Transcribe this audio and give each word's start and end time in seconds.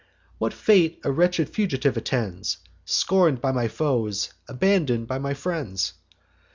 What 0.39 0.51
fate 0.51 0.99
a 1.03 1.11
wretched 1.11 1.47
fugitive 1.47 1.95
attends, 1.95 2.57
Scorn'd 2.85 3.39
by 3.39 3.51
my 3.51 3.67
foes, 3.67 4.33
abandon'd 4.47 5.07
by 5.07 5.19
my 5.19 5.35
friends? 5.35 5.93